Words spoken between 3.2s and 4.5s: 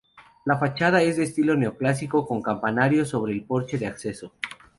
el porche de acceso.